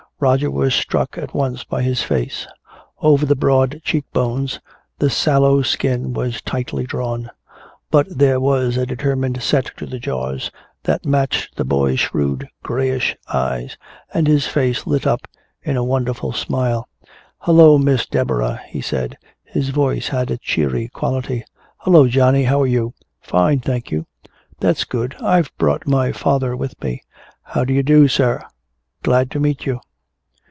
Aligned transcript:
Roger 0.21 0.51
was 0.51 0.75
struck 0.75 1.17
at 1.17 1.33
once 1.33 1.63
by 1.63 1.81
his 1.81 2.03
face. 2.03 2.45
Over 3.01 3.25
the 3.25 3.35
broad 3.35 3.81
cheek 3.83 4.05
bones 4.13 4.59
the 4.99 5.09
sallow 5.09 5.63
skin 5.63 6.13
was 6.13 6.43
tightly 6.43 6.83
drawn, 6.85 7.31
but 7.89 8.05
there 8.07 8.39
was 8.39 8.77
a 8.77 8.85
determined 8.85 9.41
set 9.41 9.71
to 9.77 9.87
the 9.87 9.97
jaws 9.97 10.51
that 10.83 11.07
matched 11.07 11.55
the 11.55 11.65
boy's 11.65 12.01
shrewd 12.01 12.47
grayish 12.61 13.15
eyes, 13.33 13.79
and 14.13 14.27
his 14.27 14.45
face 14.45 14.85
lit 14.85 15.07
up 15.07 15.27
in 15.63 15.75
a 15.75 15.83
wonderful 15.83 16.31
smile. 16.33 16.87
"Hello, 17.39 17.79
Miss 17.79 18.05
Deborah," 18.05 18.61
he 18.67 18.79
said. 18.79 19.17
His 19.43 19.69
voice 19.69 20.09
had 20.09 20.29
a 20.29 20.37
cheery 20.37 20.87
quality. 20.89 21.43
"Hello, 21.79 22.07
Johnny. 22.07 22.43
How 22.43 22.61
are 22.61 22.67
you?" 22.67 22.93
"Fine, 23.21 23.61
thank 23.61 23.89
you." 23.89 24.05
"That's 24.59 24.83
good. 24.83 25.15
I've 25.19 25.49
brought 25.57 25.87
my 25.87 26.11
father 26.11 26.55
with 26.55 26.79
me." 26.83 27.01
"Howdado, 27.41 28.05
sir, 28.05 28.43
glad 29.01 29.31
to 29.31 29.39
meet 29.39 29.65
you." 29.65 29.79